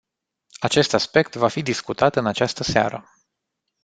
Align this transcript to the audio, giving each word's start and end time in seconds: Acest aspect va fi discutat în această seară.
Acest 0.59 0.93
aspect 0.93 1.35
va 1.35 1.47
fi 1.47 1.61
discutat 1.61 2.15
în 2.15 2.25
această 2.25 2.63
seară. 2.63 3.03